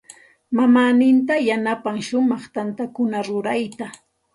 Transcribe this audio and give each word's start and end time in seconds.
Mamaaninta 0.55 1.33
yanapan 1.47 1.97
shumaq 2.07 2.43
tantakuna 2.53 3.17
rurayta. 3.27 3.87